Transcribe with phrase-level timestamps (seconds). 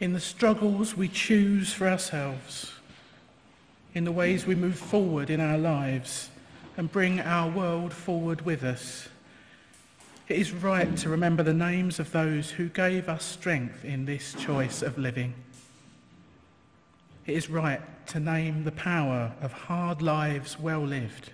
[0.00, 2.72] in the struggles we choose for ourselves,
[3.94, 6.30] in the ways we move forward in our lives
[6.78, 9.08] and bring our world forward with us.
[10.26, 14.32] It is right to remember the names of those who gave us strength in this
[14.34, 15.34] choice of living.
[17.26, 21.32] It is right to name the power of hard lives well lived.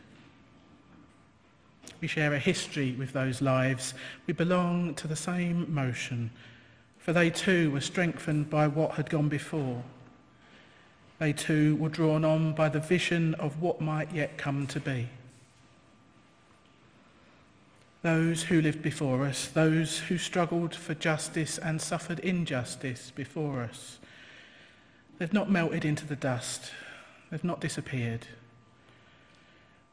[2.00, 3.94] We share a history with those lives.
[4.26, 6.30] We belong to the same motion,
[7.06, 9.80] for they too were strengthened by what had gone before.
[11.20, 15.08] They too were drawn on by the vision of what might yet come to be.
[18.02, 24.00] Those who lived before us, those who struggled for justice and suffered injustice before us,
[25.20, 26.72] they've not melted into the dust,
[27.30, 28.26] they've not disappeared.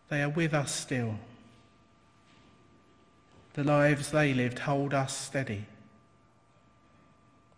[0.10, 1.20] They are with us still.
[3.54, 5.68] The lives they lived hold us steady.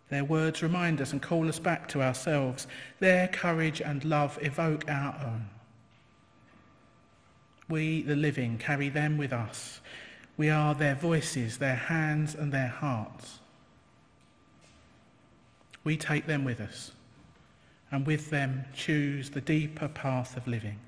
[0.08, 2.66] Their words remind us and call us back to ourselves.
[3.00, 5.46] Their courage and love evoke our own.
[7.68, 9.80] We, the living, carry them with us.
[10.36, 13.40] We are their voices, their hands, and their hearts.
[15.82, 16.92] We take them with us,
[17.90, 20.78] and with them choose the deeper path of living.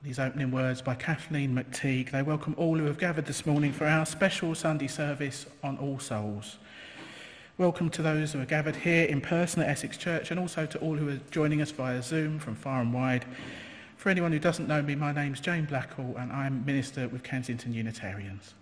[0.00, 3.84] These opening words by Kathleen McTigue, they welcome all who have gathered this morning for
[3.84, 6.58] our special Sunday service on All Souls.
[7.58, 10.78] Welcome to those who are gathered here in person at Essex Church and also to
[10.78, 13.24] all who are joining us via Zoom from far and wide.
[13.96, 17.74] For anyone who doesn't know me, my name's Jane Blackall and I'm Minister with Kensington
[17.74, 18.54] Unitarians.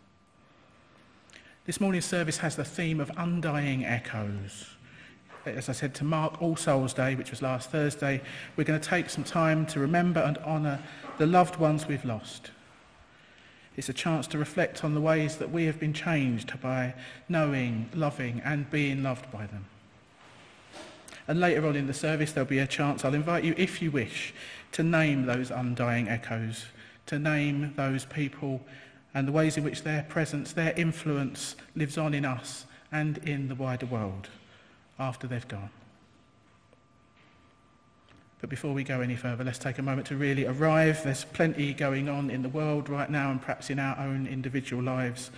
[1.66, 4.75] This morning's service has the theme of undying echoes
[5.54, 8.20] as I said, to mark All Souls Day, which was last Thursday,
[8.56, 10.80] we're going to take some time to remember and honour
[11.18, 12.50] the loved ones we've lost.
[13.76, 16.94] It's a chance to reflect on the ways that we have been changed by
[17.28, 19.66] knowing, loving, and being loved by them.
[21.28, 23.90] And later on in the service, there'll be a chance, I'll invite you, if you
[23.90, 24.32] wish,
[24.72, 26.66] to name those undying echoes,
[27.06, 28.62] to name those people
[29.14, 33.48] and the ways in which their presence, their influence lives on in us and in
[33.48, 34.28] the wider world
[34.98, 35.70] after they've gone.
[38.40, 41.02] But before we go any further, let's take a moment to really arrive.
[41.02, 44.82] There's plenty going on in the world right now and perhaps in our own individual
[44.82, 45.30] lives,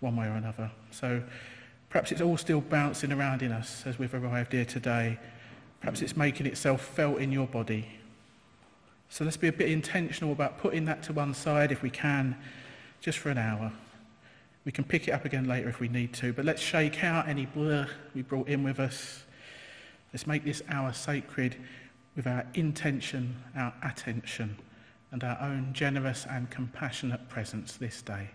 [0.00, 0.70] one way or another.
[0.90, 1.22] So
[1.88, 5.18] perhaps it's all still bouncing around in us as we've arrived here today.
[5.80, 7.88] Perhaps it's making itself felt in your body.
[9.08, 12.36] So let's be a bit intentional about putting that to one side if we can,
[13.00, 13.72] just for an hour.
[14.64, 17.28] We can pick it up again later if we need to, but let's shake out
[17.28, 19.24] any blur we brought in with us.
[20.12, 21.56] Let's make this hour sacred
[22.16, 24.56] with our intention, our attention,
[25.10, 28.30] and our own generous and compassionate presence this day.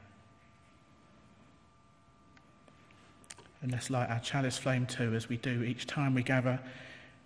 [3.62, 6.60] And let's light our chalice flame too, as we do each time we gather.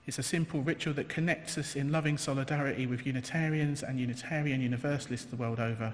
[0.06, 5.27] It's a simple ritual that connects us in loving solidarity with Unitarians and Unitarian Universalists
[5.27, 5.94] the world over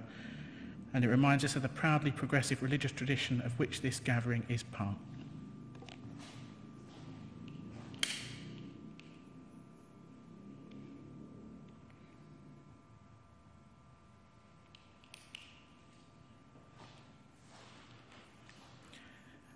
[0.93, 4.63] and it reminds us of the proudly progressive religious tradition of which this gathering is
[4.63, 4.95] part.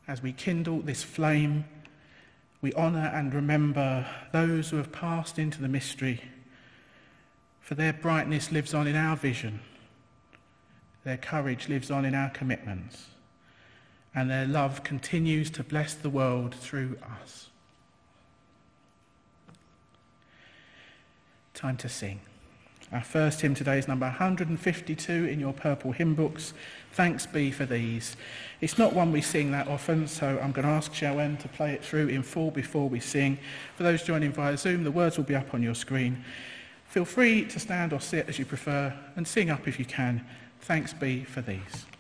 [0.07, 1.65] As we kindle this flame,
[2.61, 6.21] we honour and remember those who have passed into the mystery,
[7.59, 9.61] for their brightness lives on in our vision
[11.03, 13.07] their courage lives on in our commitments,
[14.15, 17.49] and their love continues to bless the world through us.
[21.53, 22.19] Time to sing.
[22.91, 26.53] Our first hymn today is number 152 in your purple hymn books.
[26.91, 28.15] Thanks be for these.
[28.61, 31.73] It's not one we sing that often, so I'm going to ask Joanne to play
[31.73, 33.39] it through in full before we sing.
[33.77, 36.23] For those joining via Zoom, the words will be up on your screen.
[36.85, 40.23] Feel free to stand or sit as you prefer and sing up if you can.
[40.63, 41.92] Thanks be for these.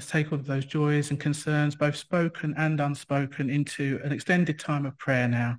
[0.00, 4.58] Let's take all of those joys and concerns, both spoken and unspoken, into an extended
[4.58, 5.58] time of prayer now.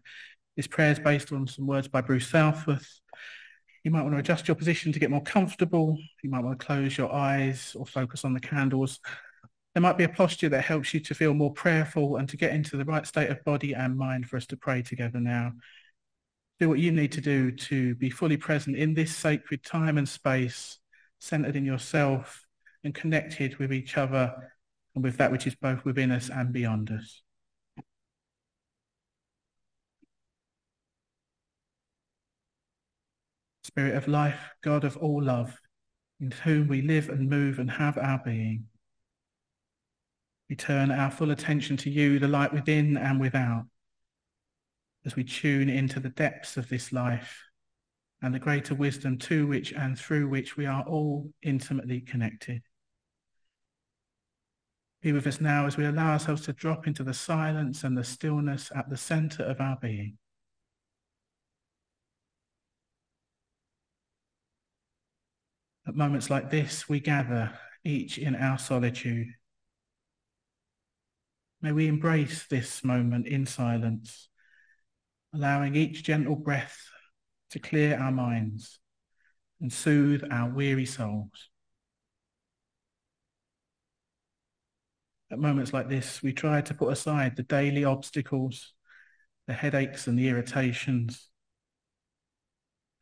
[0.57, 2.89] This prayer is based on some words by Bruce Southworth.
[3.83, 5.95] You might want to adjust your position to get more comfortable.
[6.23, 8.99] You might want to close your eyes or focus on the candles.
[9.75, 12.55] There might be a posture that helps you to feel more prayerful and to get
[12.55, 15.51] into the right state of body and mind for us to pray together now.
[16.59, 20.09] Do what you need to do to be fully present in this sacred time and
[20.09, 20.79] space,
[21.19, 22.47] centered in yourself
[22.83, 24.33] and connected with each other
[24.95, 27.21] and with that which is both within us and beyond us.
[33.63, 35.57] Spirit of life, God of all love,
[36.19, 38.65] in whom we live and move and have our being.
[40.49, 43.65] We turn our full attention to you, the light within and without,
[45.05, 47.41] as we tune into the depths of this life
[48.21, 52.61] and the greater wisdom to which and through which we are all intimately connected.
[55.01, 58.03] Be with us now as we allow ourselves to drop into the silence and the
[58.03, 60.17] stillness at the center of our being.
[65.87, 67.51] At moments like this, we gather,
[67.83, 69.29] each in our solitude.
[71.61, 74.29] May we embrace this moment in silence,
[75.33, 76.77] allowing each gentle breath
[77.49, 78.79] to clear our minds
[79.59, 81.50] and soothe our weary souls.
[85.31, 88.73] At moments like this, we try to put aside the daily obstacles,
[89.47, 91.29] the headaches and the irritations.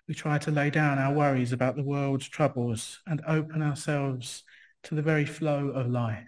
[0.07, 4.43] We try to lay down our worries about the world's troubles and open ourselves
[4.83, 6.27] to the very flow of life.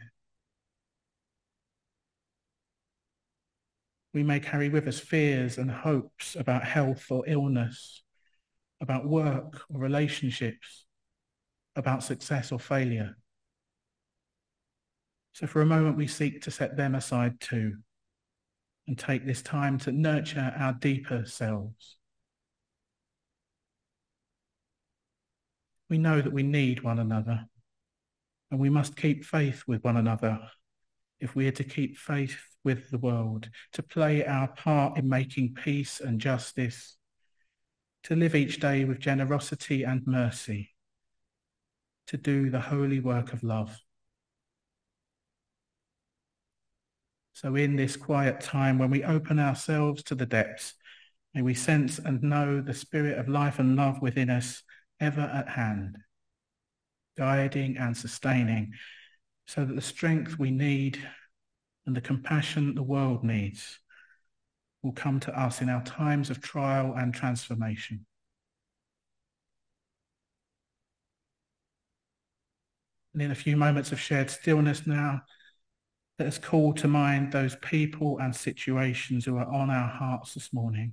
[4.11, 8.01] We may carry with us fears and hopes about health or illness,
[8.81, 10.85] about work or relationships,
[11.75, 13.17] about success or failure.
[15.33, 17.77] So for a moment, we seek to set them aside too
[18.87, 21.97] and take this time to nurture our deeper selves.
[25.89, 27.45] We know that we need one another
[28.49, 30.39] and we must keep faith with one another
[31.19, 35.53] if we are to keep faith with the world, to play our part in making
[35.53, 36.97] peace and justice,
[38.03, 40.71] to live each day with generosity and mercy,
[42.07, 43.79] to do the holy work of love.
[47.33, 50.73] So, in this quiet time, when we open ourselves to the depths,
[51.33, 54.63] may we sense and know the spirit of life and love within us
[54.99, 55.97] ever at hand,
[57.17, 58.73] guiding and sustaining,
[59.47, 60.99] so that the strength we need
[61.85, 63.79] and the compassion the world needs
[64.83, 68.05] will come to us in our times of trial and transformation.
[73.13, 75.21] And in a few moments of shared stillness now,
[76.21, 80.53] let us call to mind those people and situations who are on our hearts this
[80.53, 80.91] morning.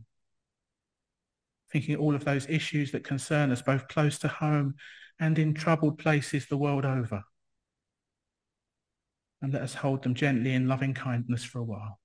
[1.70, 4.76] Thinking all of those issues that concern us both close to home
[5.20, 7.25] and in troubled places the world over.
[9.42, 12.00] And let us hold them gently in loving kindness for a while.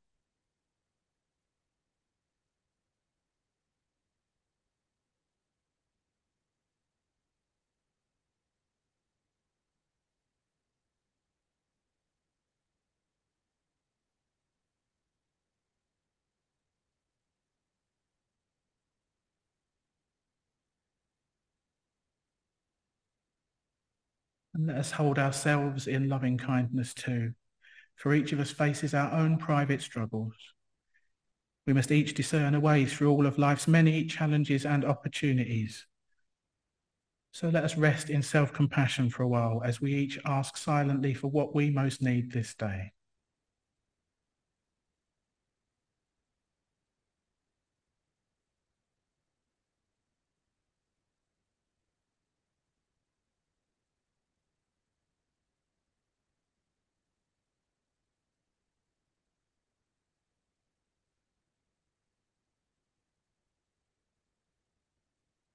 [24.63, 27.33] And let us hold ourselves in loving kindness too,
[27.97, 30.35] for each of us faces our own private struggles.
[31.67, 35.85] We must each discern a way through all of life's many challenges and opportunities.
[37.33, 41.27] So let us rest in self-compassion for a while as we each ask silently for
[41.27, 42.93] what we most need this day.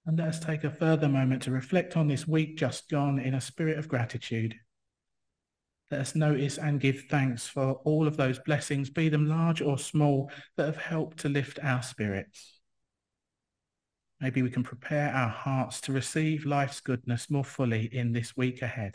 [0.09, 3.35] And let us take a further moment to reflect on this week just gone in
[3.35, 4.55] a spirit of gratitude.
[5.91, 9.77] Let us notice and give thanks for all of those blessings, be them large or
[9.77, 12.59] small, that have helped to lift our spirits.
[14.19, 18.63] Maybe we can prepare our hearts to receive life's goodness more fully in this week
[18.63, 18.95] ahead.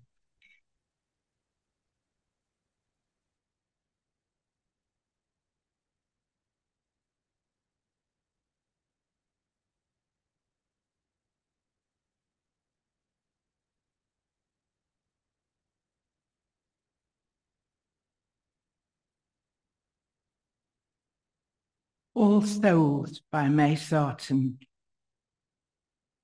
[22.21, 24.59] All Souls by May Sarton.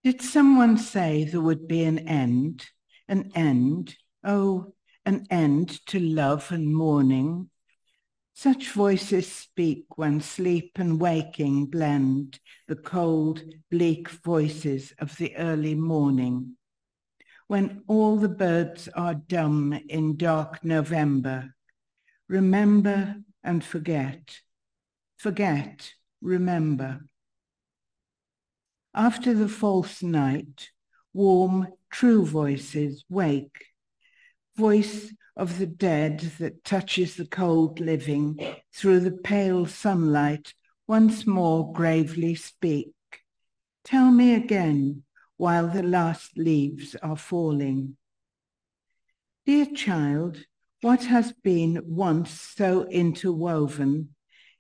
[0.04, 2.68] Did someone say there would be an end,
[3.08, 4.75] an end, oh,
[5.08, 7.50] an end to love and mourning?
[8.36, 15.74] Such voices speak when sleep and waking blend the cold, bleak voices of the early
[15.74, 16.58] morning.
[17.48, 21.56] When all the birds are dumb in dark November,
[22.27, 24.42] remember and forget
[25.18, 27.02] forget, remember.
[28.94, 30.70] After the false night,
[31.14, 33.66] warm, true voices wake,
[34.56, 38.40] voice of the dead that touches the cold living
[38.74, 40.54] through the pale sunlight
[40.88, 42.94] once more gravely speak.
[43.84, 45.04] Tell me again
[45.38, 47.98] while the last leaves are falling.
[49.46, 50.40] Dear child,
[50.82, 54.16] what has been once so interwoven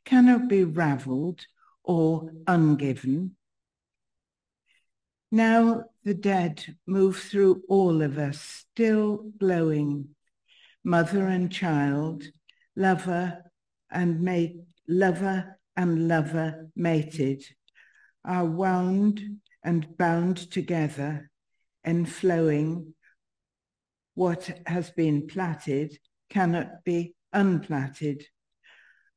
[0.07, 1.45] cannot be ravelled
[1.83, 3.31] or ungiven.
[5.29, 10.15] Now the dead move through all of us, still glowing,
[10.81, 12.23] mother and child,
[12.77, 13.51] lover
[13.91, 14.55] and mate,
[14.87, 17.43] lover and lover mated,
[18.23, 19.19] are wound
[19.61, 21.29] and bound together
[21.83, 22.93] and flowing.
[24.15, 25.99] What has been plaited
[26.29, 28.23] cannot be unplaited.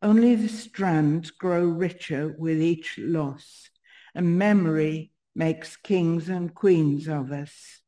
[0.02, 3.68] Only the strands grow richer with each loss,
[4.14, 7.82] and memory makes kings and queens of us.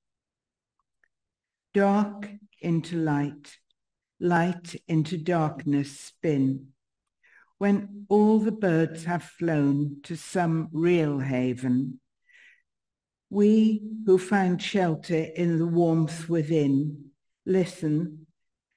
[1.73, 2.29] Dark
[2.61, 3.57] into light,
[4.21, 6.69] light into darkness spin.
[7.57, 11.99] When all the birds have flown to some real haven,
[13.31, 17.07] we who find shelter in the warmth within
[17.47, 18.27] listen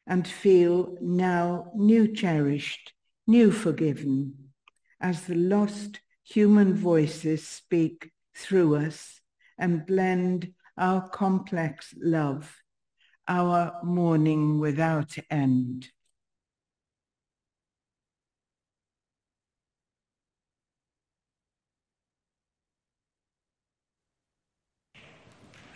[0.08, 2.94] and feel now new cherished
[3.28, 4.34] new forgiven,
[5.00, 9.22] as the lost human voices speak through us
[9.58, 12.62] and blend our complex love,
[13.28, 15.90] our mourning without end.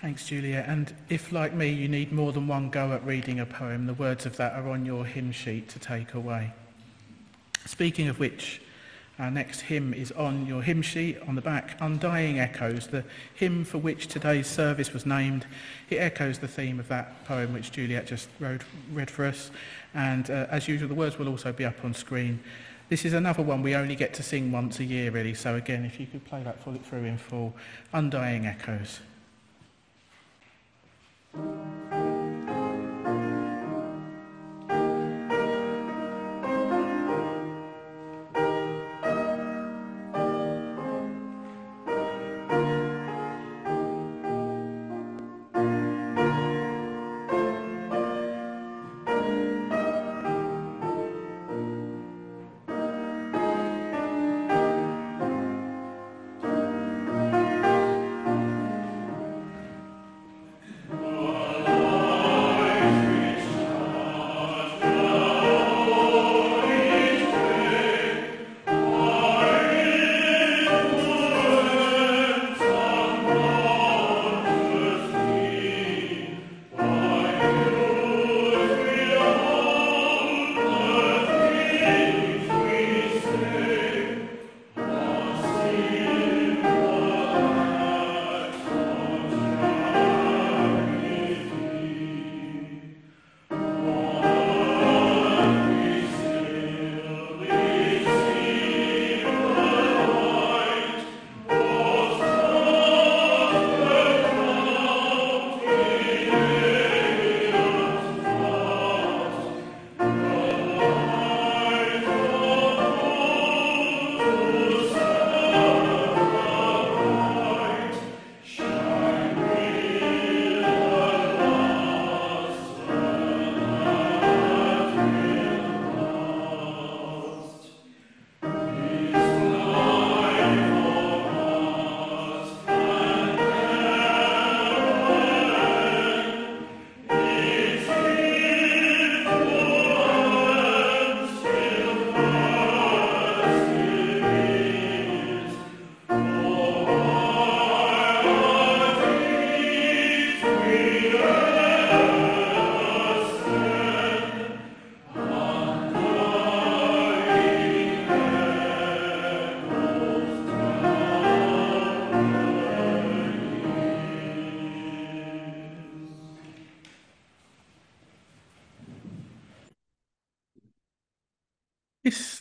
[0.01, 0.65] Thanks, Juliet.
[0.69, 3.93] And if, like me, you need more than one go at reading a poem, the
[3.93, 6.53] words of that are on your hymn sheet to take away.
[7.65, 8.62] Speaking of which,
[9.19, 13.65] our next hymn is on your hymn sheet on the back, Undying Echoes, the hymn
[13.65, 15.45] for which today's service was named.
[15.89, 18.62] It echoes the theme of that poem which Juliet just wrote,
[18.93, 19.52] read for us.
[19.93, 22.39] And uh, as usual, the words will also be up on screen.
[22.88, 25.34] This is another one we only get to sing once a year, really.
[25.34, 27.54] So again, if you could play that full, through in full,
[27.91, 29.02] Undying Echoes.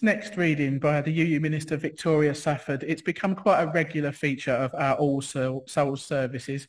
[0.08, 4.74] Next reading by the UU Minister Victoria Safford, it's become quite a regular feature of
[4.74, 6.66] our All Souls services.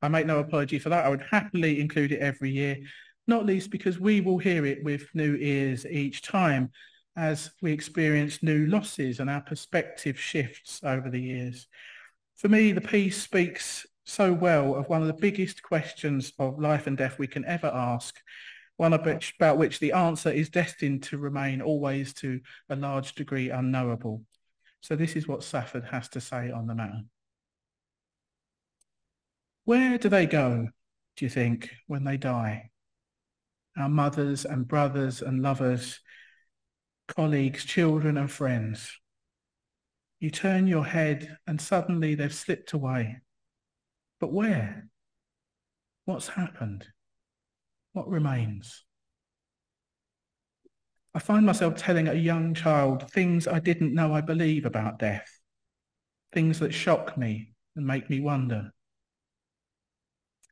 [0.00, 1.04] I make no apology for that.
[1.04, 2.78] I would happily include it every year,
[3.26, 6.70] not least because we will hear it with new ears each time
[7.14, 11.66] as we experience new losses and our perspective shifts over the years.
[12.36, 16.86] For me, the piece speaks so well of one of the biggest questions of life
[16.86, 18.16] and death we can ever ask,
[18.78, 24.22] one about which the answer is destined to remain always to a large degree unknowable.
[24.80, 27.02] So this is what Safford has to say on the matter.
[29.64, 30.68] Where do they go,
[31.16, 32.70] do you think, when they die?
[33.76, 35.98] Our mothers and brothers and lovers,
[37.08, 38.96] colleagues, children and friends.
[40.20, 43.22] You turn your head and suddenly they've slipped away.
[44.20, 44.88] But where?
[46.04, 46.86] What's happened?
[47.98, 48.84] What remains?
[51.12, 55.28] I find myself telling a young child things I didn't know I believe about death,
[56.32, 58.70] things that shock me and make me wonder.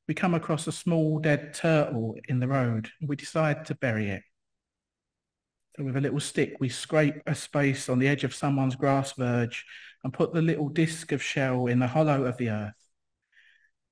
[0.08, 4.10] We come across a small dead turtle in the road and we decide to bury
[4.10, 4.22] it.
[5.76, 9.12] So with a little stick, we scrape a space on the edge of someone's grass
[9.12, 9.64] verge
[10.02, 12.88] and put the little disc of shell in the hollow of the earth.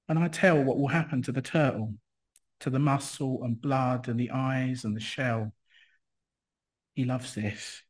[0.08, 1.94] And I tell what will happen to the turtle,
[2.60, 5.52] to the muscle and blood and the eyes and the shell.
[6.94, 7.82] He loves this.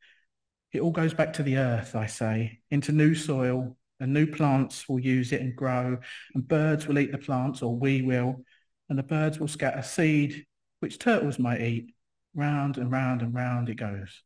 [0.73, 4.89] It all goes back to the earth, I say, into new soil, and new plants
[4.89, 5.99] will use it and grow,
[6.35, 8.45] and birds will eat the plants, or we will,
[8.89, 10.45] and the birds will scatter seed,
[10.81, 11.95] which turtles might eat.
[12.35, 14.25] Round and round and round it goes.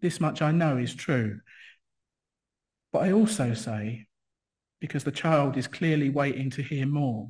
[0.00, 1.40] This much I know is true.
[2.92, 4.06] But I also say
[4.80, 7.28] because the child is clearly waiting to hear more.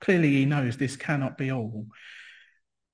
[0.00, 1.86] Clearly he knows this cannot be all.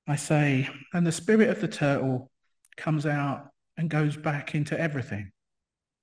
[0.08, 2.30] I say, and the spirit of the turtle
[2.76, 5.32] comes out and goes back into everything,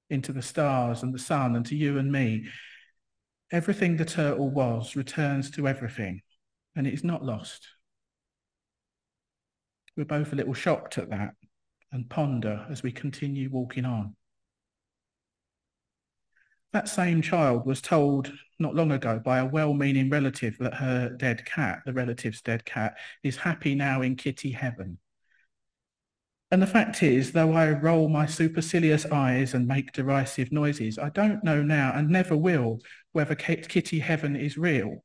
[0.10, 2.48] into the stars and the sun and to you and me.
[3.52, 6.22] Everything the turtle was returns to everything,
[6.76, 7.68] and it is not lost.
[9.96, 11.36] We're both a little shocked at that
[11.92, 14.16] and ponder as we continue walking on.
[16.74, 21.46] That same child was told not long ago by a well-meaning relative that her dead
[21.46, 24.98] cat, the relative's dead cat, is happy now in kitty heaven.
[26.50, 31.10] And the fact is, though I roll my supercilious eyes and make derisive noises, I
[31.10, 32.80] don't know now and never will
[33.12, 35.04] whether kitty heaven is real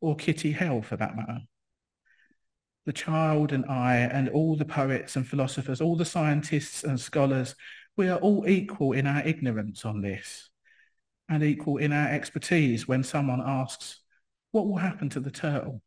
[0.00, 1.38] or kitty hell for that matter.
[2.86, 7.54] The child and I and all the poets and philosophers, all the scientists and scholars,
[7.96, 10.50] we are all equal in our ignorance on this
[11.28, 14.00] and equal in our expertise when someone asks,
[14.50, 15.82] what will happen to the turtle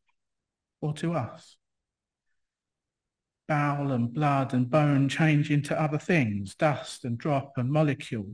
[0.82, 1.58] or to us?
[3.47, 8.34] Bowel and blood and bone change into other things, dust and drop and molecule.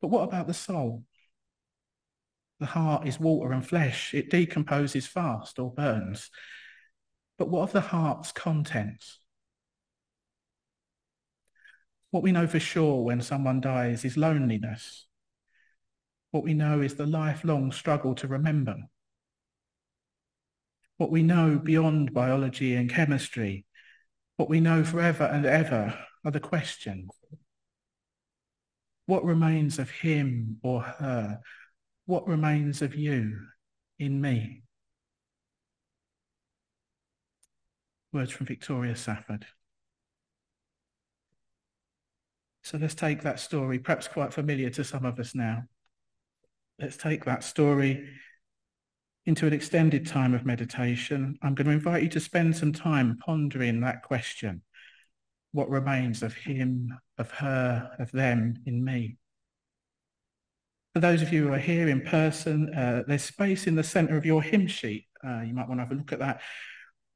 [0.00, 1.04] But what about the soul?
[2.60, 4.14] The heart is water and flesh.
[4.14, 6.30] It decomposes fast or burns.
[7.38, 9.18] But what of the heart's contents?
[12.10, 15.06] What we know for sure when someone dies is loneliness,
[16.32, 18.76] what we know is the lifelong struggle to remember.
[20.96, 23.66] What we know beyond biology and chemistry,
[24.36, 27.10] what we know forever and ever are the questions.
[29.06, 31.40] What remains of him or her?
[32.06, 33.38] What remains of you
[33.98, 34.62] in me?
[38.10, 39.46] Words from Victoria Safford.
[42.62, 45.64] So let's take that story, perhaps quite familiar to some of us now
[46.78, 48.08] let's take that story
[49.24, 51.38] into an extended time of meditation.
[51.42, 54.62] I'm going to invite you to spend some time pondering that question.
[55.52, 59.16] What remains of him, of her, of them in me?
[60.94, 64.16] For those of you who are here in person, uh, there's space in the center
[64.16, 65.06] of your hymn sheet.
[65.24, 66.40] Uh, you might want to have a look at that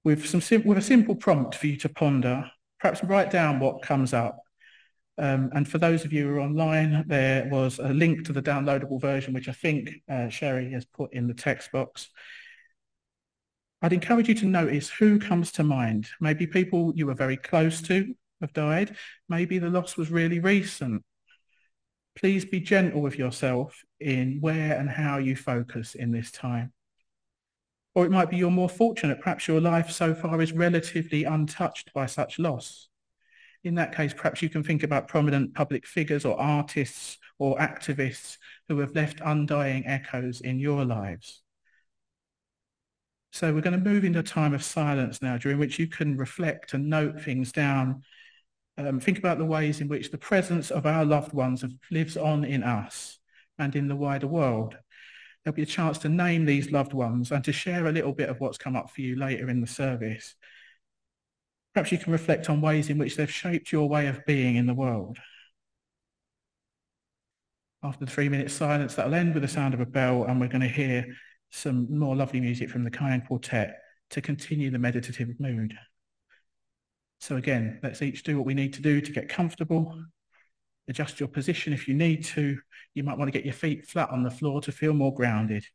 [0.05, 2.49] with some sim- with a simple prompt for you to ponder.
[2.79, 4.39] Perhaps write down what comes up
[5.19, 8.43] um, and for those of you who are online, there was a link to the
[8.43, 12.11] downloadable version, which I think uh, Sherry has put in the text box.
[13.81, 16.09] I'd encourage you to notice who comes to mind.
[16.21, 18.97] Maybe people you were very close to have died.
[19.29, 21.03] Maybe the loss was really recent.
[22.15, 26.73] Please be gentle with yourself in where and how you focus in this time.
[27.95, 29.21] Or it might be you're more fortunate.
[29.23, 32.89] Perhaps your life so far is relatively untouched by such loss
[33.67, 38.37] in that case, perhaps you can think about prominent public figures or artists or activists
[38.69, 41.43] who have left undying echoes in your lives.
[43.33, 46.17] So we're going to move into a time of silence now during which you can
[46.17, 48.03] reflect and note things down
[48.79, 52.45] um, think about the ways in which the presence of our loved ones lives on
[52.45, 53.19] in us
[53.59, 54.77] and in the wider world.
[55.43, 58.29] There'll be a chance to name these loved ones and to share a little bit
[58.29, 60.35] of what's come up for you later in the service.
[61.77, 64.65] Perhaps you can reflect on ways in which they've shaped your way of being in
[64.65, 65.19] the world.
[67.83, 70.49] After the three minute silence, that'll end with the sound of a bell, and we're
[70.49, 71.05] going to hear
[71.51, 73.77] some more lovely music from the Kyan Quartet
[74.09, 75.75] to continue the meditative mood.
[77.21, 80.03] So again, let's each do what we need to do to get comfortable.
[80.89, 82.57] Adjust your position if you need to.
[82.95, 85.67] You might want to get your feet flat on the floor to feel more grounded.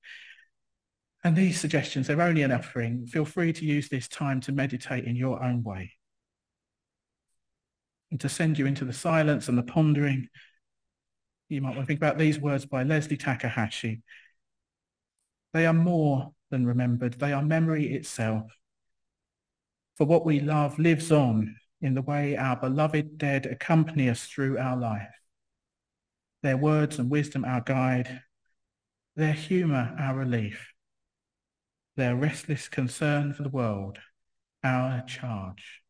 [1.23, 3.05] And these suggestions, they're only an offering.
[3.05, 5.93] Feel free to use this time to meditate in your own way.
[8.09, 10.27] And to send you into the silence and the pondering,
[11.47, 14.01] you might want to think about these words by Leslie Takahashi.
[15.53, 17.13] They are more than remembered.
[17.13, 18.43] They are memory itself.
[19.97, 24.57] For what we love lives on in the way our beloved dead accompany us through
[24.57, 25.13] our life.
[26.41, 28.21] Their words and wisdom our guide,
[29.15, 30.70] their humour our relief,
[31.95, 33.97] their restless concern for the world
[34.63, 35.80] our charge.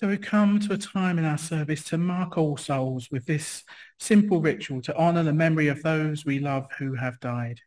[0.00, 3.64] So we come to a time in our service to mark all souls with this
[3.98, 7.60] simple ritual to honour the memory of those we love who have died.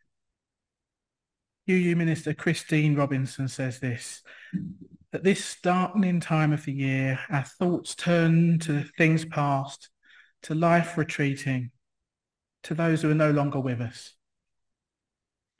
[1.70, 4.24] UU Minister Christine Robinson says this,
[5.12, 9.88] at this darkening time of the year, our thoughts turn to things past,
[10.42, 11.70] to life retreating,
[12.64, 14.12] to those who are no longer with us.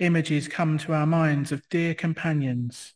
[0.00, 2.94] Images come to our minds of dear companions,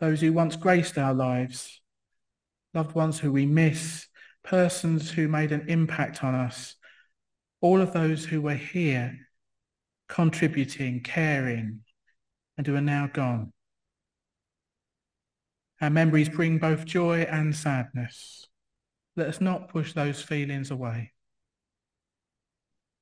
[0.00, 1.79] those who once graced our lives,
[2.74, 4.06] loved ones who we miss,
[4.42, 6.76] persons who made an impact on us,
[7.60, 9.18] all of those who were here
[10.08, 11.80] contributing, caring,
[12.58, 13.52] and who are now gone.
[15.80, 18.46] Our memories bring both joy and sadness.
[19.16, 21.12] Let us not push those feelings away.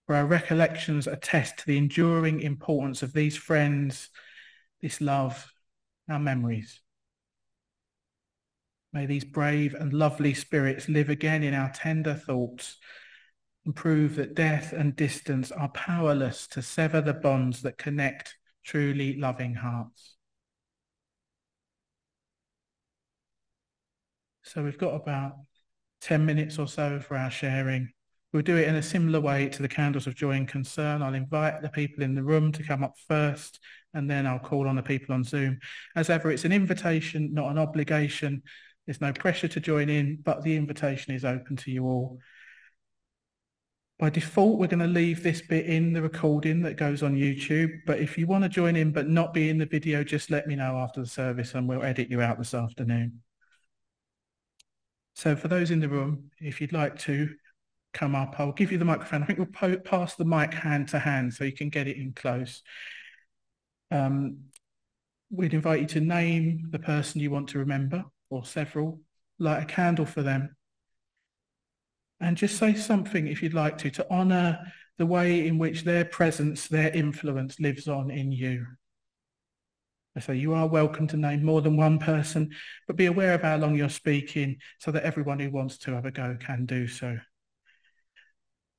[0.06, 4.10] For our recollections attest to the enduring importance of these friends,
[4.80, 5.52] this love,
[6.08, 6.80] our memories.
[8.98, 12.78] May these brave and lovely spirits live again in our tender thoughts
[13.64, 19.16] and prove that death and distance are powerless to sever the bonds that connect truly
[19.16, 20.16] loving hearts.
[24.42, 25.34] So we've got about
[26.00, 27.92] 10 minutes or so for our sharing.
[28.32, 31.02] We'll do it in a similar way to the candles of joy and concern.
[31.02, 33.60] I'll invite the people in the room to come up first,
[33.94, 35.60] and then I'll call on the people on Zoom.
[35.94, 38.42] As ever, it's an invitation, not an obligation.
[38.88, 42.20] There's no pressure to join in, but the invitation is open to you all.
[43.98, 47.80] By default, we're going to leave this bit in the recording that goes on YouTube.
[47.84, 50.46] But if you want to join in but not be in the video, just let
[50.46, 53.20] me know after the service and we'll edit you out this afternoon.
[55.16, 57.28] So for those in the room, if you'd like to
[57.92, 59.22] come up, I'll give you the microphone.
[59.22, 62.14] I think we'll pass the mic hand to hand so you can get it in
[62.14, 62.62] close.
[63.90, 64.44] Um,
[65.30, 69.00] we'd invite you to name the person you want to remember or several,
[69.38, 70.54] light a candle for them.
[72.20, 74.58] And just say something if you'd like to, to honour
[74.98, 78.66] the way in which their presence, their influence lives on in you.
[80.20, 82.50] So you are welcome to name more than one person,
[82.88, 86.06] but be aware of how long you're speaking so that everyone who wants to have
[86.06, 87.18] a go can do so.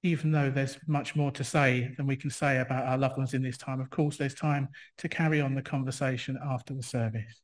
[0.04, 3.34] Even though there's much more to say than we can say about our loved ones
[3.34, 7.42] in this time, of course, there's time to carry on the conversation after the service.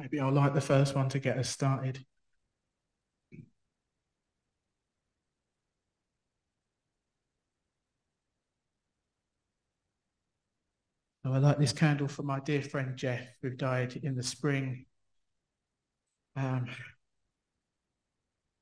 [0.00, 2.02] Maybe I'll like the first one to get us started.
[11.22, 14.86] So I light this candle for my dear friend Jeff, who died in the spring.
[16.34, 16.66] Um,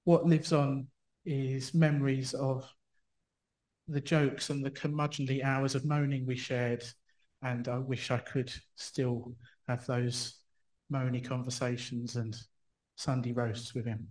[0.03, 0.89] what lives on
[1.24, 2.68] is memories of
[3.86, 6.82] the jokes and the curmudgeonly hours of moaning we shared.
[7.43, 9.36] And I wish I could still
[9.68, 10.34] have those
[10.93, 12.36] moany conversations and
[12.97, 14.09] Sunday roasts with him.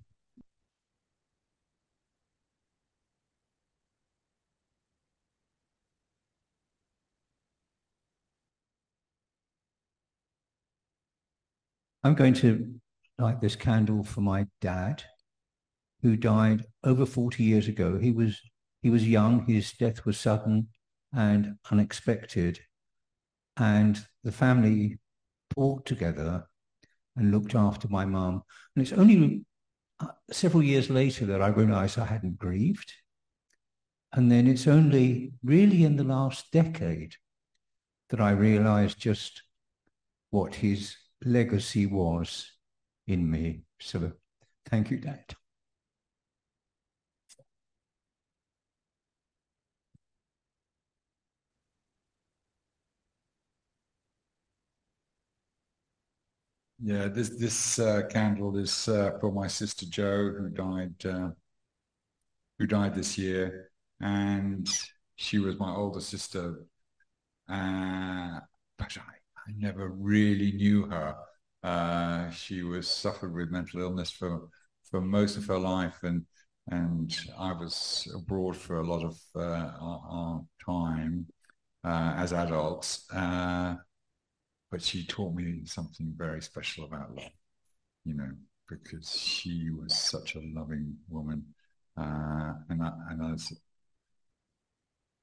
[12.03, 12.80] I'm going to
[13.19, 15.03] light this candle for my dad,
[16.01, 17.97] who died over 40 years ago.
[17.97, 18.39] He was
[18.82, 19.45] he was young.
[19.45, 20.69] His death was sudden
[21.11, 22.59] and unexpected,
[23.57, 24.99] and the family
[25.49, 26.45] pulled together
[27.18, 28.43] and looked after my mum.
[28.76, 29.43] And it's only
[29.99, 32.93] uh, several years later that I realized I hadn't grieved.
[34.13, 37.15] And then it's only really in the last decade
[38.09, 39.41] that I realized just
[40.30, 42.51] what his legacy was
[43.07, 43.63] in me.
[43.80, 44.13] So
[44.65, 45.36] thank you, Dad.
[56.80, 61.30] Yeah, this this uh, candle is uh, for my sister Jo, who died uh,
[62.59, 64.69] who died this year, and
[65.15, 66.67] she was my older sister,
[67.49, 68.39] uh,
[68.78, 69.15] but I,
[69.47, 71.15] I never really knew her.
[71.63, 74.47] Uh, she was suffered with mental illness for
[74.84, 76.25] for most of her life, and
[76.69, 81.25] and I was abroad for a lot of uh, our, our, time
[81.84, 83.07] as adults
[84.78, 87.32] but she taught me something very special about love,
[88.05, 88.30] you know,
[88.69, 91.43] because she was such a loving woman.
[91.99, 93.59] Uh, and I, and I was,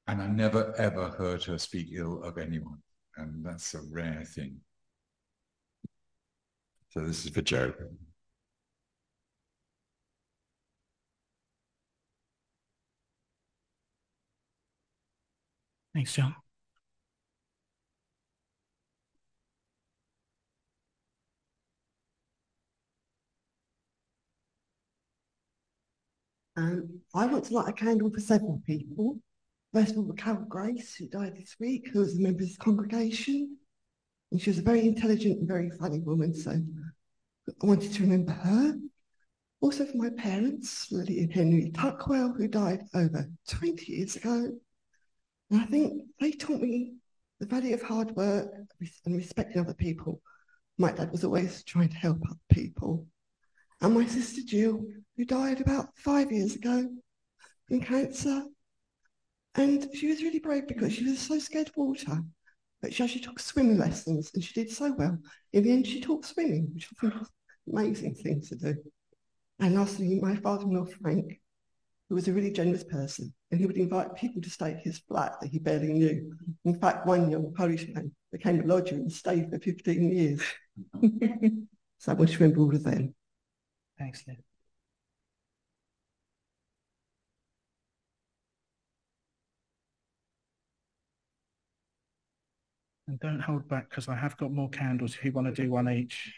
[0.08, 2.78] and I never ever heard her speak ill of anyone.
[3.16, 4.58] And that's a rare thing.
[6.88, 7.72] So this is for Jo.
[15.94, 16.34] Thanks, John.
[26.56, 29.18] And I want to light a candle for several people.
[29.72, 32.56] First of all, Carol Grace, who died this week, who was a member of this
[32.56, 33.56] congregation.
[34.30, 38.32] And she was a very intelligent and very funny woman, so I wanted to remember
[38.32, 38.78] her.
[39.60, 44.52] Also for my parents, Lily and Henry Tuckwell, who died over 20 years ago.
[45.50, 46.94] And I think they taught me
[47.40, 48.48] the value of hard work
[49.06, 50.20] and respecting other people.
[50.78, 53.06] My dad was always trying to help other people.
[53.80, 54.84] And my sister Jill,
[55.16, 56.88] who died about five years ago
[57.68, 58.44] from cancer.
[59.56, 62.20] And she was really brave because she was so scared of water.
[62.82, 65.18] But she actually took swimming lessons and she did so well.
[65.52, 67.30] In the end, she taught swimming, which I think was
[67.66, 68.74] an amazing thing to do.
[69.60, 71.40] And lastly, my father-in-law, Frank,
[72.08, 74.98] who was a really generous person, and he would invite people to stay at his
[74.98, 76.36] flat that he barely knew.
[76.64, 80.42] In fact, one young Polish man became a lodger and stayed for 15 years.
[81.98, 83.14] so I want to remember all of them.
[83.98, 84.36] Thanks, Liv.
[93.06, 95.70] And don't hold back because I have got more candles if you want to do
[95.70, 96.32] one each.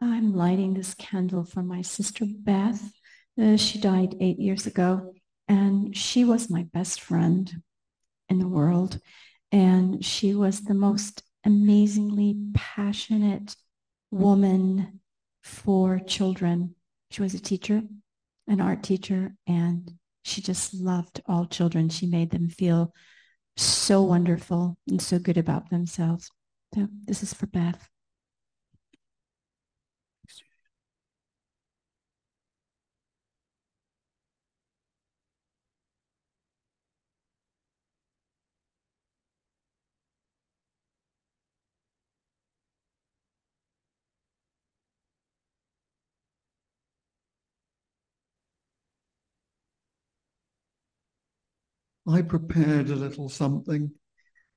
[0.00, 2.92] I'm lighting this candle for my sister Beth.
[3.40, 5.12] Uh, she died eight years ago,
[5.48, 7.62] and she was my best friend
[8.28, 8.98] in the world.
[9.52, 13.54] And she was the most amazingly passionate
[14.10, 15.00] woman
[15.42, 16.74] for children.
[17.10, 17.82] She was a teacher,
[18.48, 19.92] an art teacher, and
[20.24, 21.88] she just loved all children.
[21.88, 22.92] She made them feel
[23.56, 26.30] so wonderful and so good about themselves.
[26.74, 27.88] So this is for Beth.
[52.08, 53.90] I prepared a little something,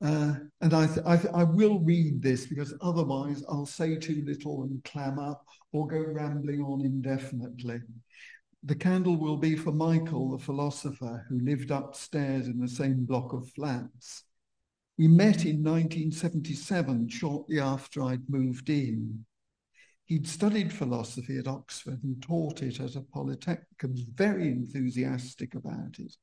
[0.02, 4.24] uh, and I, th- I, th- I, will read this because otherwise I'll say too
[4.26, 7.82] little and clam up or go rambling on indefinitely.
[8.64, 13.34] The candle will be for Michael, the philosopher who lived upstairs in the same block
[13.34, 14.24] of flats.
[14.98, 19.26] We met in 1977, shortly after I'd moved in.
[20.06, 25.56] He'd studied philosophy at Oxford and taught it at a polytechnic and was very enthusiastic
[25.56, 26.16] about it.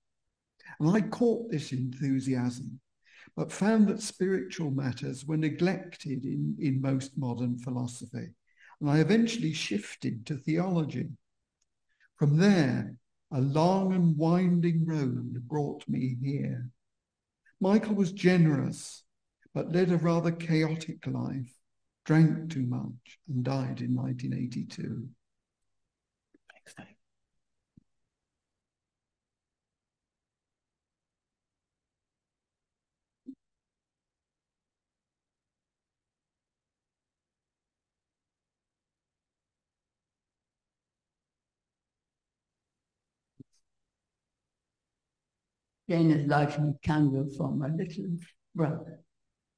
[0.81, 2.81] And I caught this enthusiasm,
[3.37, 8.29] but found that spiritual matters were neglected in, in most modern philosophy.
[8.81, 11.09] And I eventually shifted to theology.
[12.17, 12.97] From there,
[13.33, 16.71] a long and winding road brought me here.
[17.61, 19.05] Michael was generous,
[19.55, 21.53] but led a rather chaotic life,
[22.05, 25.09] drank too much, and died in 1982.
[26.53, 26.75] Thanks,
[45.89, 48.17] Jane is lighting a candle for my little
[48.55, 49.01] brother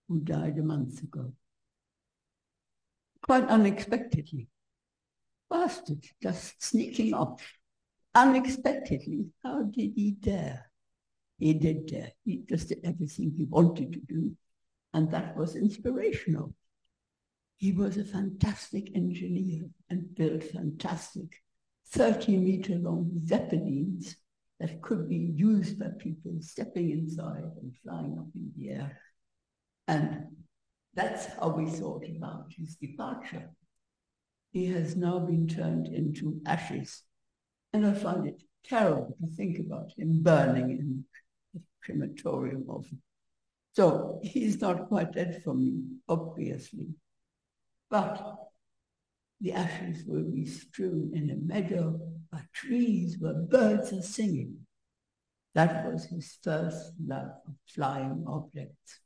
[0.09, 1.33] who died a month ago.
[3.23, 4.49] Quite unexpectedly.
[5.49, 7.43] Bastard, just sneaking off.
[8.15, 9.27] Unexpectedly.
[9.43, 10.71] How did he dare?
[11.39, 12.13] He did dare.
[12.25, 14.37] He just did everything he wanted to do.
[14.93, 16.53] And that was inspirational.
[17.57, 21.43] He was a fantastic engineer and built fantastic
[21.91, 24.17] 30 meter long zeppelins
[24.61, 28.99] that could be used by people stepping inside and flying up in the air.
[29.87, 30.27] And
[30.95, 33.51] that's how we thought about his departure.
[34.51, 37.03] He has now been turned into ashes.
[37.73, 41.05] And I find it terrible to think about him burning in
[41.55, 42.87] the crematorium of.
[43.75, 46.89] So he's not quite dead for me, obviously.
[47.91, 48.37] But
[49.41, 52.01] the ashes will be strewn in a meadow
[52.31, 54.57] by trees where birds are singing.
[55.55, 59.01] That was his first love of flying objects.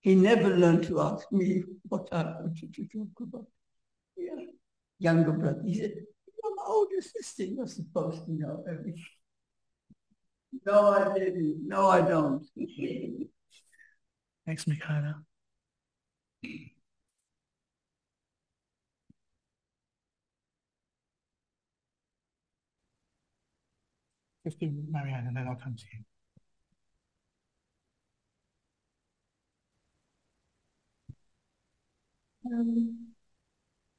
[0.00, 3.46] He never learned to ask me what I wanted to talk about.
[4.16, 4.46] Yeah.
[4.98, 9.04] Younger brother, he said, you're my older sister, you're supposed to know everything.
[10.66, 11.66] No, I didn't.
[11.66, 12.44] No, I don't.
[14.46, 15.14] Thanks, Mikhaila.
[24.50, 26.04] 15 Marianne, and then I'll come to you.
[32.52, 33.12] Um,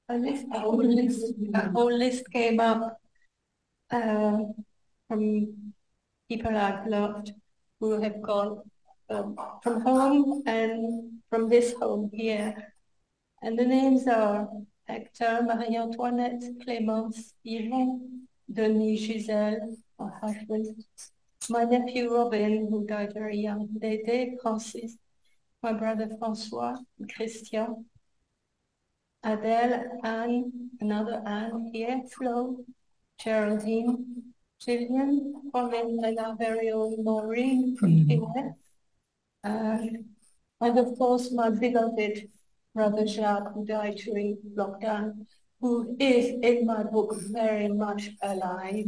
[0.10, 2.98] a list, a whole list, a whole list came up
[3.92, 4.40] uh,
[5.08, 5.74] from
[6.28, 7.32] people I've loved
[7.80, 8.62] who have gone
[9.10, 12.74] um, from home and from this home here.
[13.42, 14.50] And the names are
[14.86, 20.84] Hector, Marie-Antoinette, Clémence, Yvon, Denis, Giselle, my husband,
[21.50, 24.98] my nephew Robin, who died very young, Dede, Francis,
[25.62, 26.78] my brother Francois,
[27.14, 27.86] Christian,
[29.24, 32.66] Adele, Anne, another Anne here, Flo,
[33.20, 34.24] Geraldine,
[34.60, 38.56] Gillian, Colin, and our very own Maureen from mm.
[39.44, 39.78] Uh,
[40.62, 42.30] and of course, my beloved
[42.76, 45.26] brother Jacques, who died during lockdown,
[45.60, 48.86] who is in my book very much alive.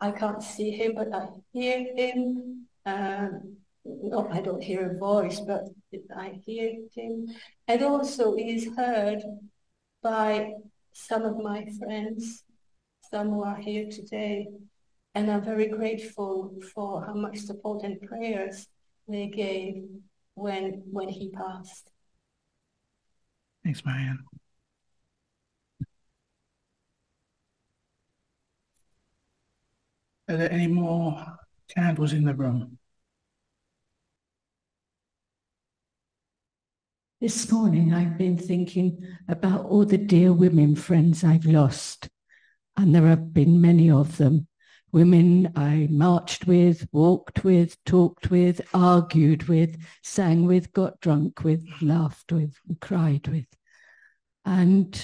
[0.00, 2.66] I can't see him, but I hear him.
[2.84, 5.64] Um, no, I don't hear a voice, but
[6.16, 7.26] I hear him.
[7.68, 9.22] And also he is heard
[10.02, 10.52] by
[10.92, 12.44] some of my friends,
[13.10, 14.48] some who are here today.
[15.14, 18.66] And I'm very grateful for how much support and prayers
[19.08, 19.84] they gave
[20.34, 21.90] when when he passed.
[23.64, 24.24] Thanks, Marianne.
[30.28, 32.78] Are there any more candles in the room?
[37.20, 42.08] This morning, I've been thinking about all the dear women friends I've lost,
[42.76, 44.48] and there have been many of them.
[44.90, 51.64] Women I marched with, walked with, talked with, argued with, sang with, got drunk with,
[51.80, 53.46] laughed with, and cried with.
[54.44, 55.00] And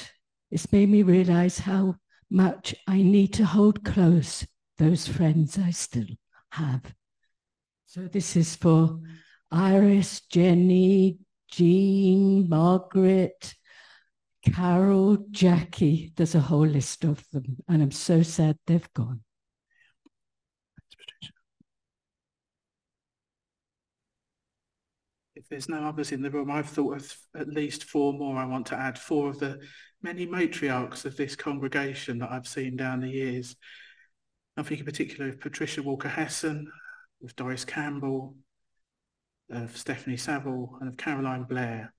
[0.51, 1.97] it's made me realize how
[2.29, 4.47] much I need to hold close
[4.79, 6.07] those friends I still
[6.51, 6.95] have.
[7.87, 9.01] So this is for
[9.51, 11.19] Iris, Jenny,
[11.51, 13.55] Jean, Margaret,
[14.45, 16.13] Carol, Jackie.
[16.17, 19.21] There's a whole list of them, and I'm so sad they've gone.
[25.35, 28.47] If there's no others in the room, I've thought of at least four more I
[28.47, 29.61] want to add, four of the
[30.03, 33.57] many matriarchs of this congregation that I've seen down the years.
[34.57, 36.71] I'm thinking particularly of Patricia Walker Hesson,
[37.25, 38.37] of Doris Campbell,
[39.51, 41.93] of Stephanie Saville and of Caroline Blair.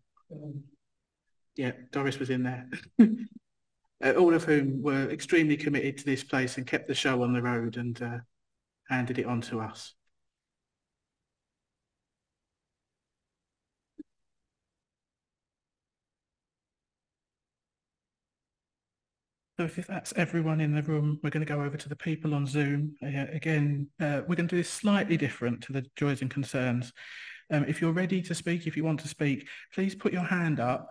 [1.55, 2.69] Yeah, Doris was in there.
[4.03, 7.33] uh, all of whom were extremely committed to this place and kept the show on
[7.33, 8.17] the road and uh,
[8.89, 9.93] handed it on to us.
[19.59, 22.33] So if that's everyone in the room, we're going to go over to the people
[22.33, 22.95] on Zoom.
[23.03, 26.91] Uh, again, uh, we're going to do this slightly different to the joys and concerns.
[27.51, 30.59] Um, if you're ready to speak, if you want to speak, please put your hand
[30.59, 30.87] up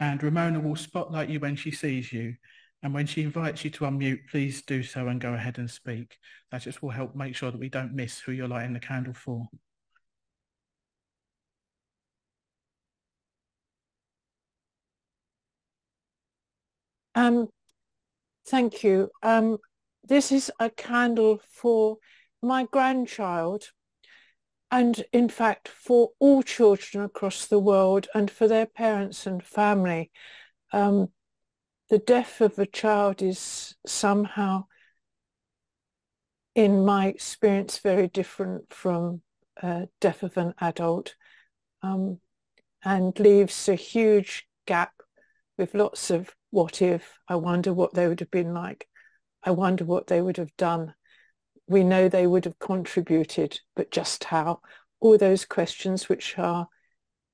[0.00, 2.34] and Ramona will spotlight you when she sees you.
[2.82, 6.16] And when she invites you to unmute, please do so and go ahead and speak.
[6.50, 9.14] That just will help make sure that we don't miss who you're lighting the candle
[9.14, 9.46] for.
[17.14, 17.48] Um,
[18.50, 19.10] thank you.
[19.22, 19.58] Um,
[20.02, 21.98] this is a candle for
[22.42, 23.70] my grandchild
[24.72, 30.10] and in fact for all children across the world and for their parents and family.
[30.72, 31.08] Um,
[31.90, 34.64] the death of a child is somehow,
[36.54, 39.22] in my experience, very different from
[39.62, 41.14] uh, death of an adult
[41.82, 42.18] um,
[42.84, 44.92] and leaves a huge gap
[45.56, 48.88] with lots of what if, I wonder what they would have been like.
[49.42, 50.94] I wonder what they would have done
[51.70, 54.60] we know they would have contributed, but just how?
[54.98, 56.66] All those questions which are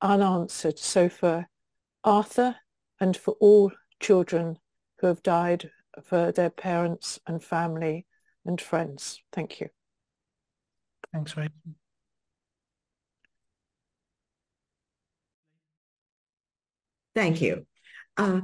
[0.03, 0.79] unanswered.
[0.79, 1.49] So for
[2.05, 2.57] Arthur
[3.01, 4.59] and for all children
[4.99, 5.71] who have died,
[6.05, 8.05] for their parents and family
[8.45, 9.23] and friends.
[9.33, 9.71] Thank you.
[11.15, 11.49] Thanks, Ray.
[17.15, 17.67] Thank you.
[18.19, 18.43] Uh,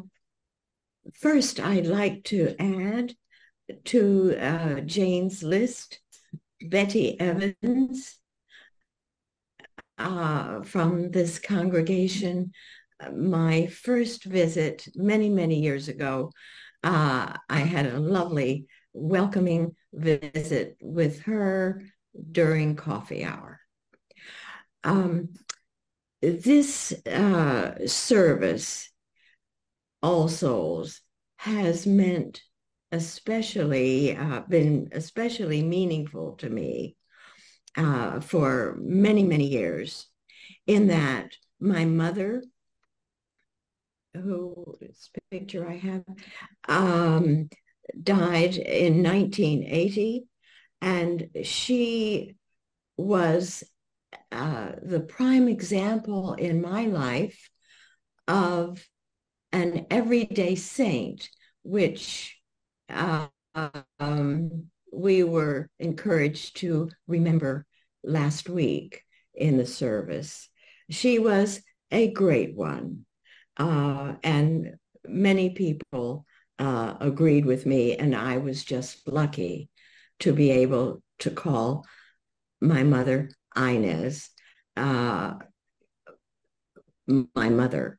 [1.14, 3.14] first, I'd like to add
[3.86, 6.00] to uh, Jane's list,
[6.60, 8.18] Betty Evans
[9.98, 12.52] uh, from this congregation.
[13.14, 16.30] My first visit many, many years ago,
[16.84, 21.82] uh, I had a lovely welcoming visit with her
[22.30, 23.60] during coffee hour.
[24.84, 25.30] Um,
[26.20, 28.90] this uh, service,
[30.02, 31.00] All Souls,
[31.36, 32.42] has meant
[32.92, 36.96] especially uh, been especially meaningful to me
[37.76, 40.06] uh, for many, many years
[40.66, 42.42] in that my mother
[44.14, 46.04] whose picture I have,
[46.68, 47.48] um,
[48.02, 50.24] died in 1980,
[50.80, 52.36] and she
[52.96, 53.64] was
[54.30, 57.48] uh, the prime example in my life
[58.28, 58.84] of
[59.52, 61.28] an everyday saint,
[61.62, 62.38] which
[62.88, 63.28] uh,
[64.00, 67.66] um, we were encouraged to remember
[68.02, 69.02] last week
[69.34, 70.48] in the service.
[70.90, 73.04] She was a great one,
[73.56, 74.74] uh, and
[75.06, 76.26] many people
[76.58, 79.68] uh, agreed with me, and I was just lucky
[80.20, 81.84] to be able to call
[82.60, 84.30] my mother Inez,
[84.76, 85.34] uh,
[87.06, 87.98] my mother.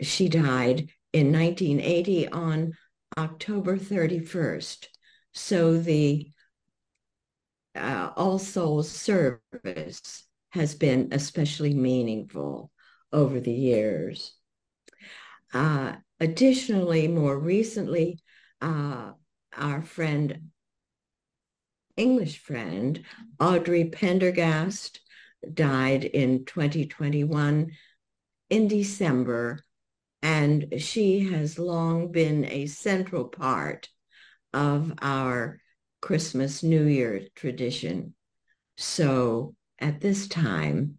[0.00, 2.72] She died in 1980 on
[3.16, 4.86] October 31st.
[5.32, 6.30] So the
[7.74, 12.70] uh, All Souls service has been especially meaningful
[13.12, 14.34] over the years.
[15.52, 18.20] Uh, additionally, more recently,
[18.60, 19.12] uh,
[19.56, 20.50] our friend,
[21.96, 23.02] English friend,
[23.40, 25.00] Audrey Pendergast,
[25.54, 27.72] died in 2021
[28.50, 29.60] in December,
[30.22, 33.88] and she has long been a central part
[34.52, 35.60] of our
[36.00, 38.14] Christmas New Year tradition.
[38.76, 40.98] So at this time,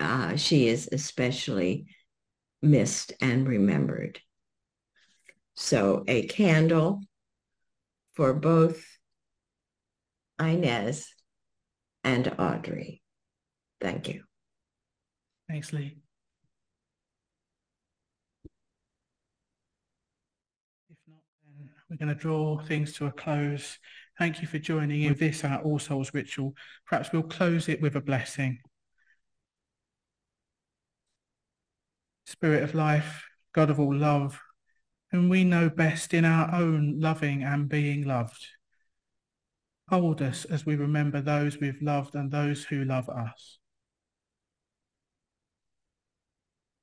[0.00, 1.86] uh, she is especially
[2.62, 4.20] missed and remembered.
[5.54, 7.00] So a candle
[8.14, 8.84] for both
[10.38, 11.08] Inez
[12.04, 13.02] and Audrey.
[13.80, 14.22] Thank you.
[15.48, 15.98] Thanks, Lee.
[20.90, 23.78] If not, then we're going to draw things to a close.
[24.18, 26.54] Thank you for joining in this, our All Souls ritual.
[26.86, 28.58] Perhaps we'll close it with a blessing.
[32.26, 33.24] Spirit of life,
[33.54, 34.40] God of all love,
[35.10, 38.46] whom we know best in our own loving and being loved.
[39.88, 43.58] Hold us as we remember those we've loved and those who love us.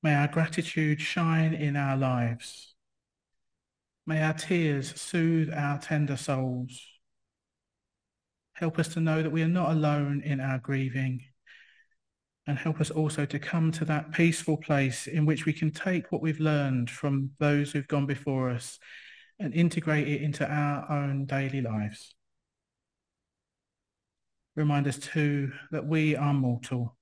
[0.02, 2.73] May our gratitude shine in our lives.
[4.06, 6.82] May our tears soothe our tender souls.
[8.54, 11.22] Help us to know that we are not alone in our grieving
[12.46, 16.12] and help us also to come to that peaceful place in which we can take
[16.12, 18.78] what we've learned from those who've gone before us
[19.40, 22.14] and integrate it into our own daily lives.
[24.56, 26.98] Remind us too that we are mortal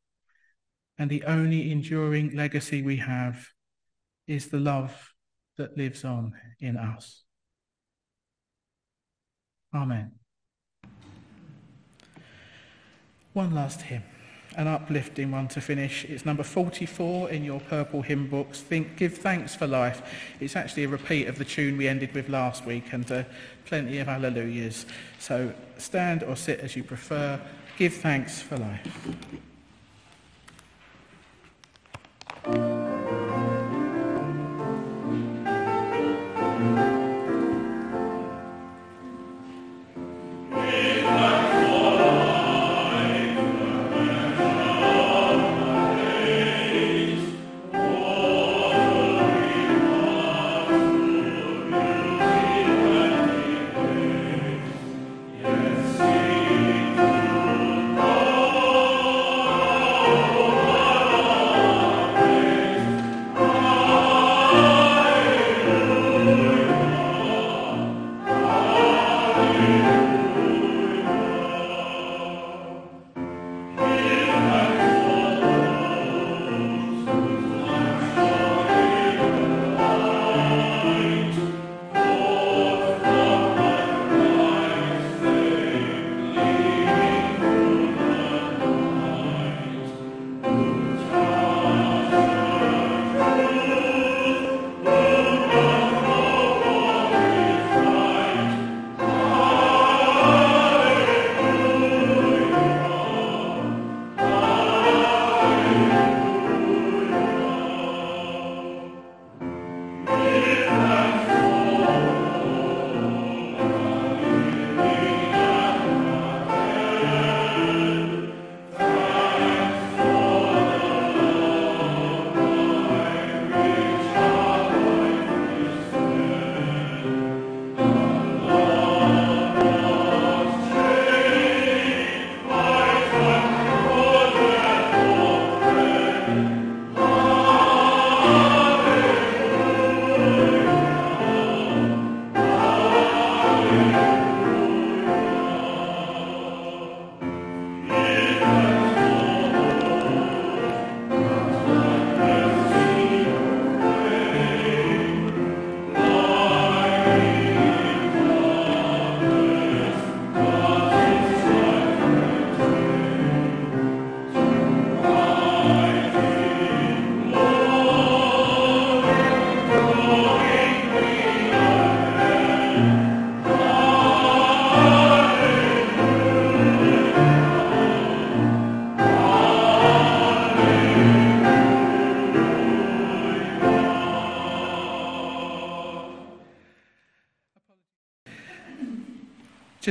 [0.99, 3.47] and the only enduring legacy we have
[4.27, 5.10] is the love
[5.61, 7.23] that lives on in us.
[9.73, 10.11] Amen.
[13.33, 14.03] One last hymn
[14.57, 16.03] an uplifting one to finish.
[16.05, 18.59] It's number 44 in your purple hymn books.
[18.59, 20.01] Think, Give Thanks for Life.
[20.39, 23.23] It's actually a repeat of the tune we ended with last week and uh,
[23.65, 24.85] plenty of hallelujahs.
[25.19, 27.39] So stand or sit as you prefer.
[27.77, 28.87] Give thanks for life.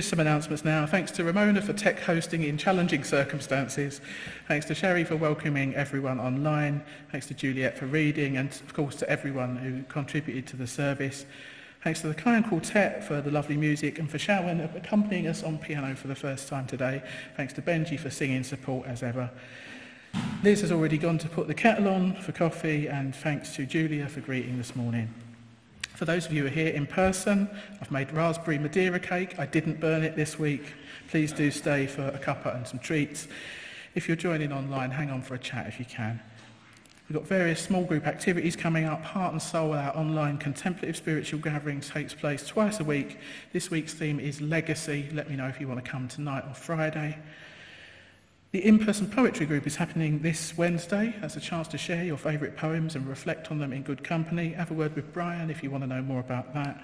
[0.00, 0.86] Just some announcements now.
[0.86, 4.00] Thanks to Ramona for tech hosting in challenging circumstances.
[4.48, 6.82] Thanks to Sherry for welcoming everyone online.
[7.12, 11.26] Thanks to Juliet for reading and of course to everyone who contributed to the service.
[11.84, 15.58] Thanks to the Kyan Quartet for the lovely music and for Shawan accompanying us on
[15.58, 17.02] piano for the first time today.
[17.36, 19.28] Thanks to Benji for singing support as ever.
[20.42, 24.08] Liz has already gone to put the kettle on for coffee and thanks to Julia
[24.08, 25.12] for greeting this morning.
[26.00, 27.46] For those of you who are here in person,
[27.78, 29.38] I've made raspberry Madeira cake.
[29.38, 30.72] I didn't burn it this week.
[31.08, 33.28] Please do stay for a cuppa and some treats.
[33.94, 36.18] If you're joining online, hang on for a chat if you can.
[37.06, 39.04] We've got various small group activities coming up.
[39.04, 43.18] Heart and Soul, our online contemplative spiritual gathering, takes place twice a week.
[43.52, 45.06] This week's theme is Legacy.
[45.12, 47.18] Let me know if you want to come tonight or Friday.
[48.52, 51.14] The in-person poetry group is happening this Wednesday.
[51.20, 54.54] That's a chance to share your favourite poems and reflect on them in good company.
[54.54, 56.82] Have a word with Brian if you want to know more about that.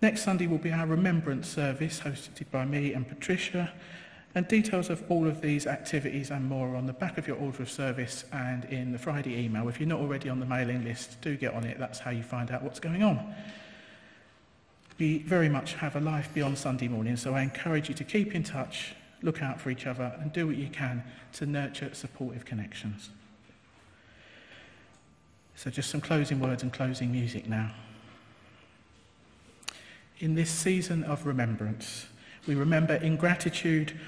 [0.00, 3.72] Next Sunday will be our remembrance service hosted by me and Patricia.
[4.34, 7.36] And details of all of these activities and more are on the back of your
[7.36, 9.68] order of service and in the Friday email.
[9.68, 11.78] If you're not already on the mailing list, do get on it.
[11.78, 13.32] That's how you find out what's going on.
[14.98, 18.34] We very much have a life beyond Sunday morning, so I encourage you to keep
[18.34, 21.02] in touch look out for each other, and do what you can
[21.34, 23.10] to nurture supportive connections.
[25.54, 27.72] So, just some closing words and closing music now.
[30.18, 32.06] In this season of remembrance,
[32.46, 33.98] we remember in gratitude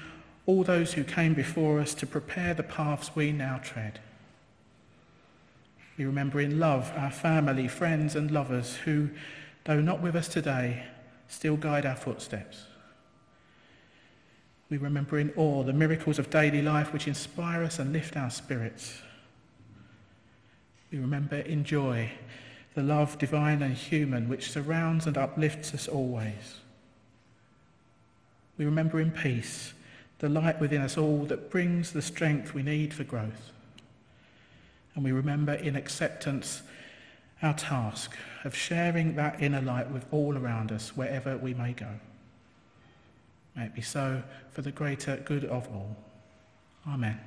[0.45, 3.99] all those who came before us to prepare the paths we now tread.
[5.97, 9.09] We remember in love our family, friends, and lovers who,
[9.63, 10.83] though not with us today,
[11.27, 12.65] still guide our footsteps.
[14.69, 18.29] We remember in awe the miracles of daily life which inspire us and lift our
[18.29, 19.01] spirits.
[20.91, 22.11] We remember in joy
[22.73, 26.59] the love divine and human which surrounds and uplifts us always.
[28.57, 29.73] We remember in peace
[30.19, 33.51] the light within us all that brings the strength we need for growth.
[34.95, 36.63] And we remember in acceptance
[37.41, 41.99] our task of sharing that inner light with all around us wherever we may go.
[43.55, 45.95] May it be so for the greater good of all.
[46.87, 47.19] Amen.